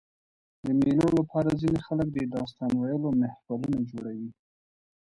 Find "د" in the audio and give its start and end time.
0.65-0.67, 2.13-2.17